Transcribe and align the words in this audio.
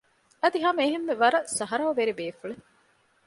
އަދި 0.41 0.59
ހަމަ 0.65 0.81
އެހެންމެ 0.83 1.13
ވަރަށް 1.21 1.49
ސަހަރޯވެރި 1.57 2.13
ބޭފުޅެއް 2.19 2.65